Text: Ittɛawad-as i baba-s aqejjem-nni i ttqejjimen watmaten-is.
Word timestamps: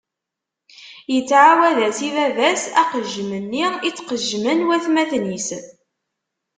Ittɛawad-as 1.17 1.99
i 2.07 2.09
baba-s 2.15 2.63
aqejjem-nni 2.81 3.65
i 3.87 3.89
ttqejjimen 3.91 4.65
watmaten-is. 4.67 5.49